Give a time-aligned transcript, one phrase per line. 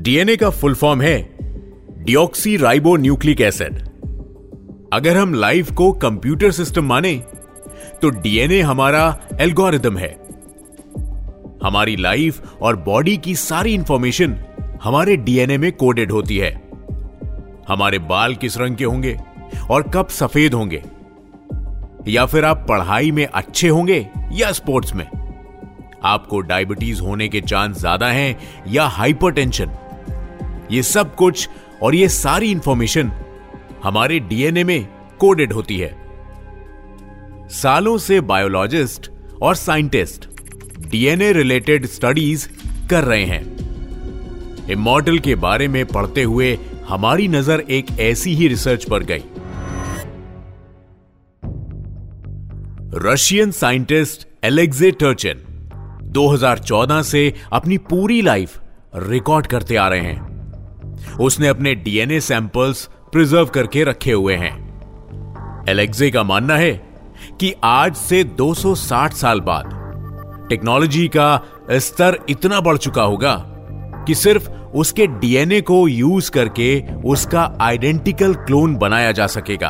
[0.00, 1.16] DNA का full form है
[2.04, 3.74] deoxyribonucleic acid
[4.92, 7.12] अगर हम लाइफ को कंप्यूटर सिस्टम माने
[8.02, 9.02] तो डीएनए हमारा
[9.40, 10.08] एल्गोरिदम है।
[11.64, 14.36] हमारी लाइफ और बॉडी की सारी इंफॉर्मेशन
[14.82, 16.50] हमारे डीएनए में कोडेड होती है।
[17.68, 19.16] हमारे बाल किस रंग के होंगे
[19.70, 20.82] और कब सफ़ेद होंगे?
[22.08, 25.06] या फिर आप पढ़ाई में अच्छे होंगे या स्पोर्ट्स में?
[26.04, 28.36] आपको डायबिटीज़ होने के चांस ज़्यादा हैं
[28.68, 29.70] या हाइपरटेंशन
[30.70, 31.48] ये सब कुछ
[31.82, 33.12] और ये सारी इंफॉर्मेशन
[33.82, 34.88] हमारे डीएनए में
[35.18, 35.94] कोडेड होती है।
[37.48, 39.10] सालों से बायोलॉजिस्ट
[39.42, 40.28] और साइंटिस्ट
[40.90, 42.48] डीएनए रिलेटेड स्टडीज़
[42.90, 48.84] कर रहे हैं। इमोर्टल के बारे में पढ़ते हुए हमारी नज़र एक ऐसी ही रिसर्च
[48.84, 49.22] पर गई।
[52.94, 55.46] रशियन साइंटिस्ट एलेक्जे टर्चन
[56.12, 58.60] 2014 से अपनी पूरी लाइफ
[58.96, 60.29] रिकॉर्ड करते आ रहे हैं।
[61.20, 64.70] उसने अपने डीएनए सैंपल्स प्रिजर्व करके रखे हुए हैं।
[65.68, 66.72] एलेक्जे का मानना है
[67.40, 69.76] कि आज से 260 साल बाद
[70.48, 73.34] टेक्नोलॉजी का स्तर इतना बढ़ चुका होगा
[74.06, 79.68] कि सिर्फ़ उसके डीएनए को यूज़ करके उसका आइडेंटिकल क्लोन बनाया जा सकेगा।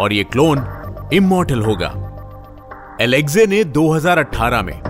[0.00, 0.66] और यह क्लोन
[1.12, 2.10] इमोर्टल होगा।
[3.00, 4.80] एलेक्जे ने 2018 में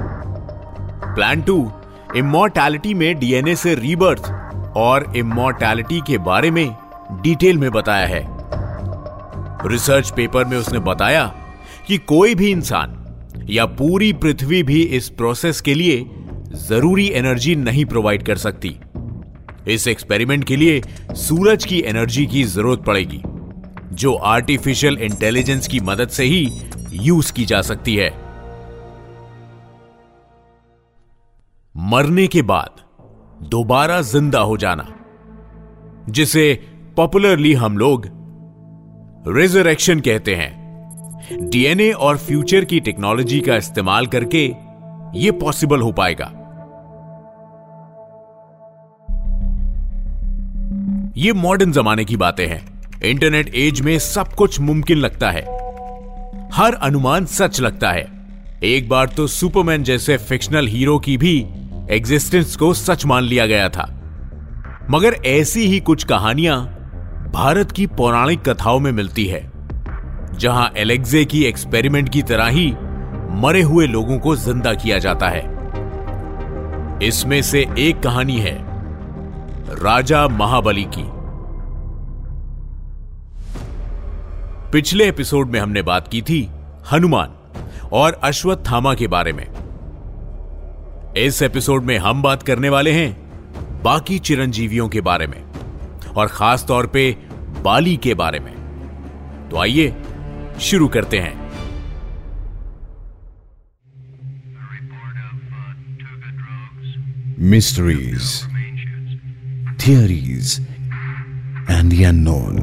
[1.15, 1.73] प्लान टू
[2.17, 4.44] इमोर्टैलिटी में डीएनए से रीबर्थ
[4.77, 6.67] और इमोर्टैलिटी के बारे में
[7.23, 8.23] डिटेल में बताया है।
[9.69, 11.27] रिसर्च पेपर में उसने बताया
[11.87, 13.01] कि कोई भी इंसान
[13.51, 16.05] या पूरी पृथ्वी भी इस प्रोसेस के लिए
[16.59, 18.77] ज़रूरी एनर्जी नहीं प्रोवाइड कर सकती।
[19.69, 20.83] इस एक्सपेरिमेंट के लिए
[21.15, 23.23] सूरज की एनर्जी की ज़रूरत पड़ेगी,
[23.93, 26.49] जो आर्टिफिशियल इंटेलिजेंस की मदद से ही
[26.93, 28.11] यूज़ की जा सकती है।
[31.75, 32.84] मरने के बाद
[33.45, 34.87] दोबारा ज़िंदा हो जाना,
[36.09, 36.53] जिसे
[36.97, 38.07] पॉपुलरली हम लोग
[39.29, 44.45] रिजरेक्शन कहते हैं। डीएनए और फ्यूचर की टेक्नोलॉजी का इस्तेमाल करके
[45.17, 46.31] यह पॉसिबल हो पाएगा।
[51.17, 52.63] ये मॉडर्न जमाने की बातें हैं।
[53.05, 55.43] इंटरनेट एज में सब कुछ मुमकिन लगता है।
[56.53, 58.07] हर अनुमान सच लगता है।
[58.63, 61.47] एक बार तो सुपरमैन जैसे फिक्शनल हीरो की भी
[61.91, 63.85] एग्जिस्टेंस को सच मान लिया गया था।
[64.91, 66.61] मगर ऐसी ही कुछ कहानियाँ
[67.33, 69.41] भारत की पौराणिक कथाओं में मिलती है,
[70.35, 72.67] जहाँ एलेक्जे की एक्सपेरिमेंट की तरह ही
[73.41, 75.43] मरे हुए लोगों को ज़िंदा किया जाता है।
[77.03, 78.57] इसमें से एक कहानी है,
[79.83, 81.05] राजा महाबली की।
[84.73, 86.49] पिछले एपिसोड में हमने बात की थी
[86.93, 87.35] हनुमान
[87.93, 89.47] और अश्वत्थामा के बारे में।
[91.17, 93.13] इस एपिसोड में हम बात करने वाले हैं
[93.83, 95.45] बाकी चिरंजीवियों के बारे में
[96.17, 97.17] और खास तौर पे
[97.63, 98.55] बाली के बारे में।
[99.51, 99.97] तो आइए,
[100.61, 101.45] शुरू करते हैं।
[107.39, 108.43] Mysteries
[109.87, 110.67] theories
[111.71, 112.59] and Yeon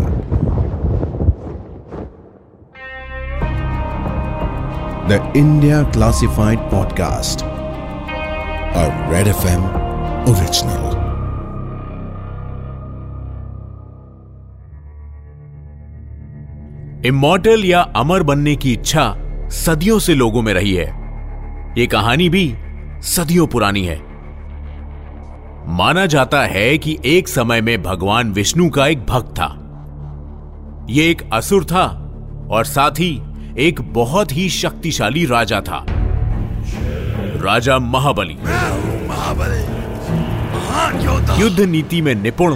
[5.08, 7.51] the India classified podcast
[8.72, 9.64] a Red FM
[10.28, 10.96] original.
[17.06, 19.16] Immortal या अमर बनने की इच्छा
[19.50, 20.86] सदियों से लोगों में रही है।
[21.78, 22.56] यह कहानी भी
[23.02, 24.00] सदियों पुरानी है।
[25.68, 29.58] माना जाता है कि एक समय में भगवान विष्णु का एक भक्त था।
[30.90, 32.14] यह एक असुर था
[32.52, 33.22] और साथ ही
[33.58, 35.86] एक बहुत ही शक्तिशाली राजा था।
[37.42, 38.38] राजा महाबली।
[39.08, 39.82] महाबली
[41.42, 42.52] युद्ध नीति में निपुण।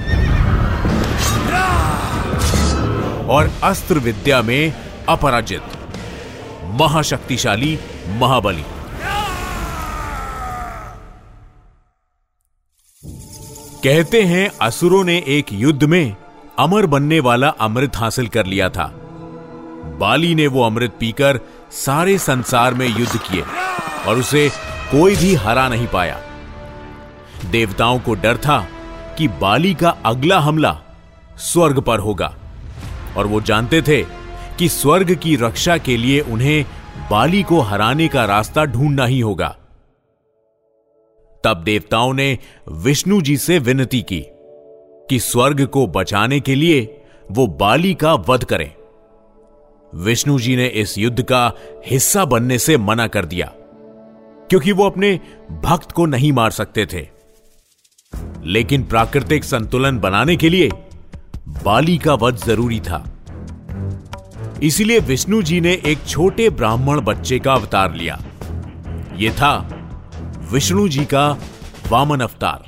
[3.27, 4.73] और अस्त्र विद्या में
[5.09, 5.61] अपराजित।
[6.63, 8.65] महाशक्तिशाली महाबली।
[13.83, 16.15] कहते हैं, असुरों ने एक युद्ध में
[16.59, 18.85] अमर बनने वाला अमृत हासिल कर लिया था।
[19.99, 21.39] बाली ने वो अमृत पीकर
[21.71, 23.43] सारे संसार में युद्ध किए
[24.07, 24.51] और उसे
[24.91, 26.19] कोई भी हरा नहीं पाया।
[27.45, 28.59] देवताओं को डर था
[29.17, 30.77] कि बाली का अगला हमला
[31.37, 32.35] स्वर्ग पर होगा,
[33.17, 34.01] और वो जानते थे
[34.59, 36.65] कि स्वर्ग की रक्षा के लिए उन्हें
[37.11, 39.55] बाली को हराने का रास्ता ढूंढना ही होगा।
[41.43, 42.37] तब देवताओं ने
[42.69, 44.23] विष्णु जी से विनती की
[45.09, 48.71] कि स्वर्ग को बचाने के लिए वो बाली का वध करें।
[49.93, 51.51] विष्णु जी ने इस युद्ध का
[51.85, 53.51] हिस्सा बनने से मना कर दिया।
[54.49, 55.19] क्योंकि वो अपने
[55.63, 57.07] भक्त को नहीं मार सकते थे।
[58.43, 60.69] लेकिन प्राकृतिक संतुलन बनाने के लिए
[61.65, 63.03] बाली का वध ज़रूरी था।
[64.63, 68.19] इसलिए विष्णु जी ने एक छोटे ब्राह्मण बच्चे का अवतार लिया।
[69.17, 69.55] यह था
[70.51, 71.29] विष्णु जी का
[71.89, 72.63] वामन अवतार।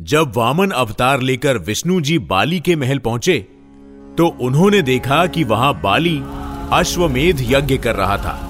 [0.00, 3.38] जब वामन अवतार लेकर विष्णु जी बाली के महल पहुँचे
[4.18, 6.20] तो उन्होंने देखा कि वहाँ बाली
[6.72, 8.49] अश्वमेध यज्ञ कर रहा था।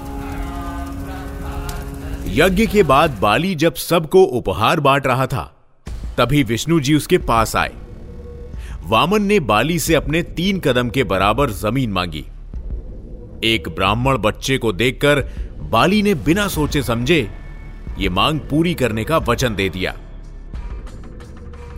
[2.33, 5.41] यज्ञ के बाद बाली जब सबको उपहार बांट रहा था,
[6.17, 7.71] तभी विष्णु जी उसके पास आए।
[8.83, 12.23] वामन ने बाली से अपने तीन कदम के बराबर ज़मीन मांगी।
[13.43, 15.21] एक ब्राह्मण बच्चे को देखकर
[15.71, 17.29] बाली ने बिना सोचे समझे
[17.99, 19.95] ये मांग पूरी करने का वचन दे दिया।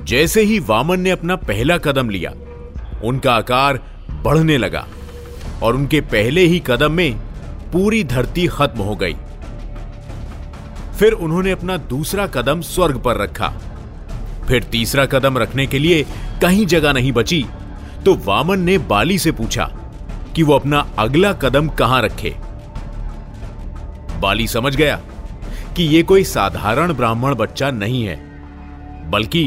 [0.03, 2.33] जैसे ही वामन ने अपना पहला कदम लिया,
[3.03, 3.79] उनका आकार
[4.23, 4.87] बढ़ने लगा
[5.63, 7.17] और उनके पहले ही कदम में
[7.73, 9.15] पूरी धरती खत्म हो गई।
[11.03, 13.47] फिर उन्होंने अपना दूसरा कदम स्वर्ग पर रखा।
[14.47, 16.03] फिर तीसरा कदम रखने के लिए
[16.41, 17.43] कहीं जगह नहीं बची
[18.05, 19.65] तो वामन ने बाली से पूछा
[20.35, 22.33] कि वो अपना अगला कदम कहाँ रखे।
[24.21, 24.95] बाली समझ गया
[25.75, 28.17] कि यह कोई साधारण ब्राह्मण बच्चा नहीं है,
[29.11, 29.45] बल्कि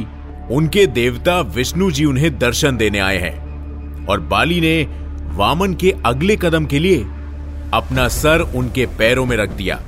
[0.51, 4.83] उनके देवता विष्णु जी उन्हें दर्शन देने आए हैं और बाली ने
[5.37, 7.03] वामन के अगले कदम के लिए
[7.75, 9.81] अपना सर उनके पैरों में रख दिया।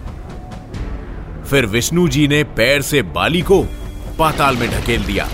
[1.51, 3.63] फिर विष्णु जी ने पैर से बाली को
[4.19, 5.29] पाताल में ढकेल दिया।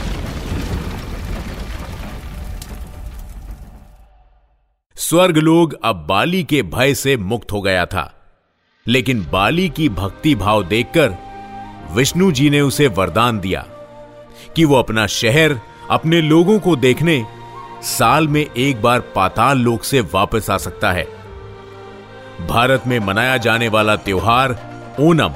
[4.97, 8.21] स्वर्ग लोग अब बाली के भय से मुक्त हो गया था।
[8.87, 11.17] लेकिन बाली की भक्ति भाव देखकर
[11.93, 13.61] विष्णु जी ने उसे वरदान दिया
[14.57, 15.61] कि वो अपना शहर,
[15.91, 17.27] अपने लोगों को देखने
[17.83, 21.05] साल में एक बार पाताल लोक से वापस आ सकता है।
[22.49, 24.59] भारत में मनाया जाने वाला त्योहार
[25.01, 25.35] ओनम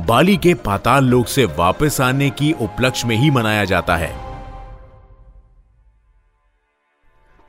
[0.00, 4.12] बाली के पाताल लोक से वापस आने की उपलक्ष्य में ही मनाया जाता है।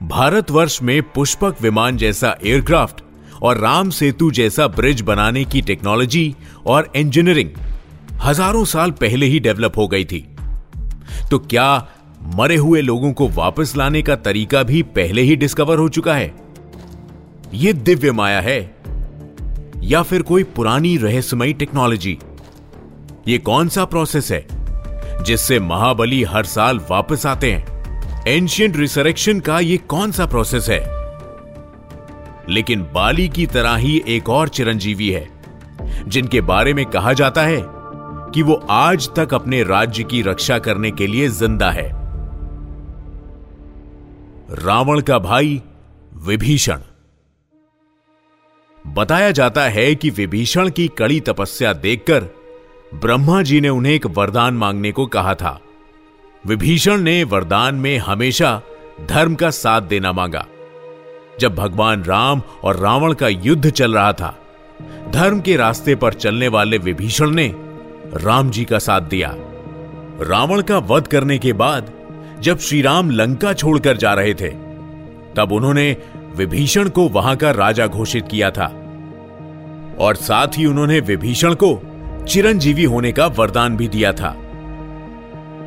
[0.02, 3.02] भारतवर्ष में पुष्पक विमान जैसा एयरक्राफ्ट
[3.44, 7.50] और राम सेतु जैसा ब्रिज बनाने की टेक्नोलॉजी और इंजीनियरिंग
[8.24, 10.26] हज़ारों साल पहले ही डेवलप हो गई थी।
[11.32, 11.88] तो क्या
[12.36, 16.34] मरे हुए लोगों को वापस लाने का तरीका भी पहले ही डिस्कवर हो चुका है?
[17.54, 18.60] यह दिव्य माया है
[19.84, 22.18] या फिर कोई पुरानी रहस्यमयी टेक्नोलॉजी?
[23.28, 24.48] ये कौन सा प्रोसेस है,
[25.24, 28.24] जिससे महाबली हर साल वापस आते हैं?
[28.28, 30.80] एंशियंट रिसरेक्शन का ये कौन सा प्रोसेस है?
[32.50, 35.30] लेकिन बाली की तरह ही एक और चिरंजीवी है,
[36.08, 37.62] जिनके बारे में कहा जाता है
[38.32, 41.90] कि वो आज तक अपने राज्य की रक्षा करने के लिए ज़िंदा है।
[44.66, 45.62] रावण का भाई
[46.18, 46.80] विभीषण।
[48.88, 52.45] बताया जाता है कि विभीषण की कड़ी तपस्या देखकर
[52.94, 55.62] ब्रह्मा जी ने उन्हें एक वरदान मांगने को कहा था।
[56.46, 58.62] विभीषण ने वरदान में हमेशा
[59.10, 60.46] धर्म का साथ देना मांगा।
[61.40, 64.38] जब भगवान राम और रावण का युद्ध चल रहा था,
[65.10, 67.56] धर्म के रास्ते पर चलने वाले विभीषण ने
[68.14, 69.36] राम जी का साथ दिया।
[70.22, 71.92] रावण का वध करने के बाद,
[72.40, 74.50] जब श्री राम लंका छोड़कर जा रहे थे,
[75.36, 75.98] तब उन्होंने
[76.36, 78.82] विभीषण को वहाँ का राजा घोषित किया था।
[80.00, 81.95] और साथ ही उन्होंने विभीषण को
[82.28, 84.36] चिरंजीवी होने का वरदान भी दिया था।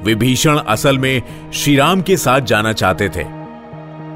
[0.05, 1.23] विभीषण असल में
[1.55, 3.25] श्री राम के साथ जाना चाहते थे,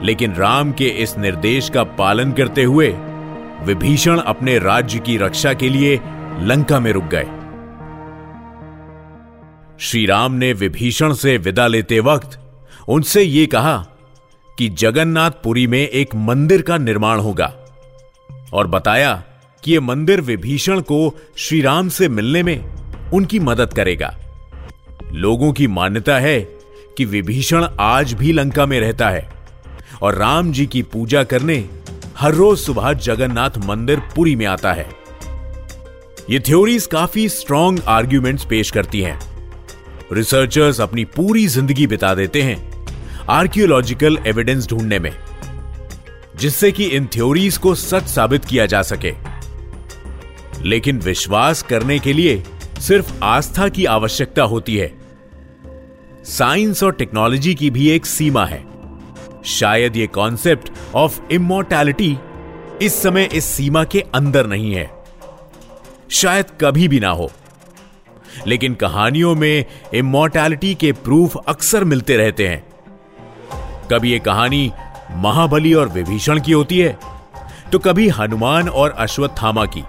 [0.06, 2.88] लेकिन राम के इस निर्देश का पालन करते हुए
[3.62, 6.00] विभीषण अपने राज्य की रक्षा के लिए
[6.40, 7.26] लंका में रुक गए।
[9.80, 12.38] श्री राम ने विभीषण से विदा लेते वक्त
[12.88, 13.76] उनसे यह कहा
[14.58, 17.52] कि जगन्नाथपुरी में एक मंदिर का निर्माण होगा
[18.52, 19.22] और बताया
[19.64, 24.14] कि यह मंदिर विभीषण को श्री राम से मिलने में उनकी मदद करेगा।
[25.14, 26.40] लोगों की मान्यता है
[26.96, 29.28] कि विभीषण आज भी लंका में रहता है
[30.02, 31.64] और राम जी की पूजा करने
[32.18, 34.88] हर रोज सुबह जगन्नाथ मंदिर पुरी में आता है।
[36.30, 39.18] ये थ्योरीज काफ़ी स्ट्रॉन्ग आर्ग्यूमेंट्स पेश करती हैं।
[40.12, 42.56] रिसर्चर्स अपनी पूरी ज़िंदगी बिता देते हैं
[43.30, 45.12] आर्कियोलॉजिकल एविडेंस ढूँढने में,
[46.36, 49.10] जिससे कि इन थ्योरीज को सच साबित किया जा सके।
[50.64, 52.42] लेकिन विश्वास करने के लिए
[52.80, 54.92] सिर्फ़ आस्था की आवश्यकता होती है।
[56.24, 58.64] साइंस और टेक्नोलॉजी की भी एक सीमा है।
[59.44, 62.18] शायद ये कॉन्सेप्ट ऑफ़ इमोर्टैलिटी
[62.82, 64.90] इस समय इस सीमा के अंदर नहीं है।
[66.10, 67.30] शायद कभी भी ना हो।
[68.46, 69.64] लेकिन कहानियों में
[69.94, 72.64] इमोर्टैलिटी के प्रूफ अक्सर मिलते रहते हैं।
[73.90, 74.72] कभी ये कहानी
[75.10, 76.98] महाबली और विभीषण की होती है
[77.72, 79.82] तो कभी हनुमान और अश्वत्थामा की।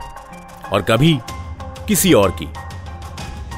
[0.72, 1.17] और कभी
[1.88, 2.48] किसी और की।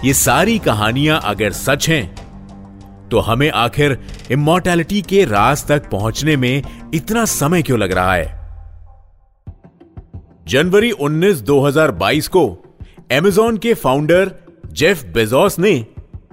[0.08, 2.04] ये सारी कहानियाँ अगर सच हैं
[3.10, 3.98] तो हमें आखिर
[4.32, 8.34] इमोर्टैलिटी के राज तक पहुँचने में इतना समय क्यों लग रहा है?
[10.48, 12.44] जनवरी 19 2022 को
[13.12, 14.32] एमेजॉन के फाउंडर
[14.72, 15.74] जेफ बेजोस ने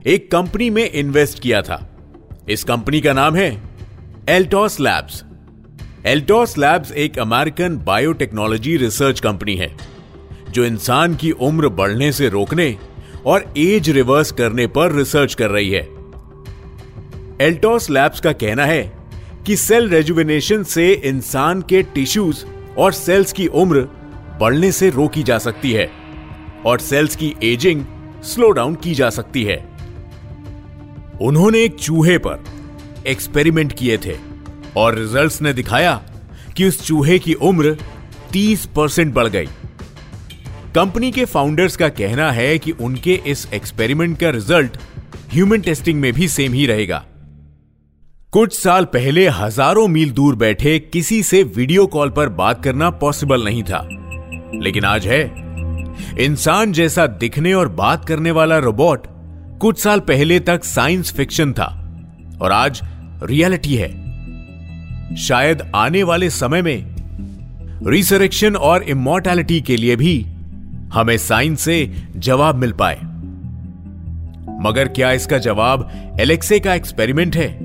[0.06, 1.86] एक कंपनी में इन्वेस्ट किया था।
[2.48, 3.50] इस कंपनी का नाम है
[4.28, 5.22] एल्टॉस लैब्स
[6.06, 9.70] एल्टॉस लैब्स एक अमेरिकन बायोटेक्नोलॉजी रिसर्च कंपनी है।
[10.52, 12.76] जो इंसान की उम्र बढ़ने से रोकने
[13.26, 15.88] और एज रिवर्स करने पर रिसर्च कर रही है।
[17.40, 18.92] एल्टोस लैब्स का कहना है
[19.46, 22.44] कि सेल रेजुविनेशन से इंसान के टिश्यूज
[22.78, 23.88] और सेल्स की उम्र
[24.40, 25.90] बढ़ने से रोकी जा सकती है
[26.66, 27.84] और सेल्स की एजिंग
[28.24, 29.56] स्लो डाउन की जा सकती है।
[31.20, 32.44] उन्होंने एक चूहे पर
[33.06, 34.16] एक्सपेरिमेंट किए थे
[34.76, 36.02] और रिजल्ट्स ने दिखाया
[36.56, 37.76] कि उस चूहे की उम्र
[38.32, 39.48] 30 परसेंट बढ़ गई।
[40.74, 44.76] कंपनी के फाउंडर्स का कहना है कि उनके इस एक्सपेरिमेंट का रिज़ल्ट
[45.32, 47.02] ह्यूमन टेस्टिंग में भी सेम ही रहेगा।
[48.32, 53.44] कुछ साल पहले हज़ारों मील दूर बैठे किसी से वीडियो कॉल पर बात करना पॉसिबल
[53.44, 53.82] नहीं था।
[54.62, 55.22] लेकिन आज है।
[56.20, 59.06] इंसान जैसा दिखने और बात करने वाला रोबोट
[59.60, 61.66] कुछ साल पहले तक साइंस फिक्शन था
[62.42, 62.80] और आज
[63.22, 66.94] रियलिटी है। शायद आने वाले समय में
[67.86, 70.26] रिसरेक्शन और इमोर्टैलिटी के लिए भी
[70.92, 72.96] हमें साइंस से जवाब मिल पाए।
[74.62, 77.58] मगर क्या इसका जवाब एलेक्से का एक्सपेरिमेंट है?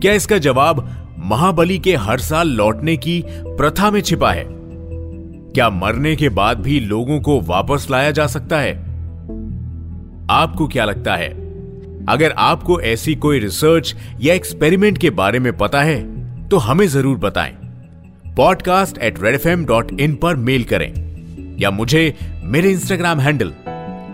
[0.00, 4.44] क्या इसका जवाब महाबली के हर साल लौटने की प्रथा में छिपा है?
[5.54, 8.72] क्या मरने के बाद भी लोगों को वापस लाया जा सकता है?
[10.30, 11.28] आपको क्या लगता है?
[12.08, 17.16] अगर आपको ऐसी कोई रिसर्च या एक्सपेरिमेंट के बारे में पता है तो हमें ज़रूर
[17.18, 17.52] बताएँ।
[18.36, 20.92] पॉडकास्ट एट रेड पर मेल करें,
[21.58, 22.14] या मुझे
[22.50, 23.48] मेरे Instagram handle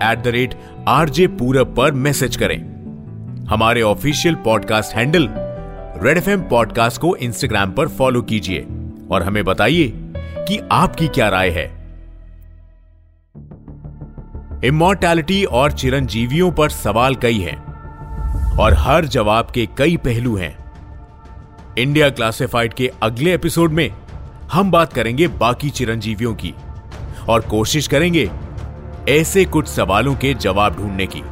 [0.02, 0.54] at the rate
[0.88, 2.58] RJ Purab पर मैसेज करें।
[3.48, 5.28] हमारे official podcast handle
[6.02, 8.66] Red F podcast को इंस्टाग्राम पर फॉलो कीजिए
[9.10, 11.64] और हमें बताइए कि आपकी क्या राय है।
[14.64, 17.58] इमोर्टैलिटी और चिरंजीवियों पर सवाल कई हैं
[18.56, 20.72] और हर जवाब के कई पहलू हैं।
[21.78, 23.90] इंडिया क्लासिफाइड के अगले एपिसोड में
[24.52, 26.54] हम बात करेंगे बाकी चिरंजीवियों की।
[27.28, 28.30] और कोशिश करेंगे
[29.08, 31.22] ऐसे कुछ सवालों के जवाब ढूँढने की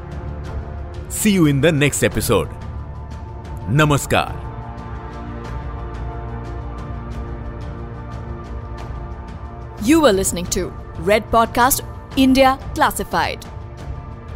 [1.13, 2.49] see you in the next episode
[3.81, 4.43] नमस्कार
[9.87, 10.61] You were listening to
[10.99, 11.83] Red Podcast
[12.17, 13.45] India Classified.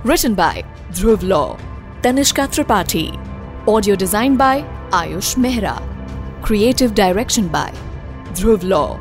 [0.04, 1.56] Written by Dhruv Law,
[2.02, 3.06] Tanishka Tripathi.
[3.66, 5.74] Audio design by Ayush Mehra.
[6.42, 7.72] Creative direction by
[8.34, 9.00] Dhruv Law.